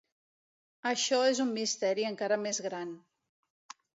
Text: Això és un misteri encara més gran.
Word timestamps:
Això 0.91 1.19
és 1.33 1.41
un 1.43 1.51
misteri 1.59 2.07
encara 2.11 2.39
més 2.47 2.63
gran. 2.69 2.97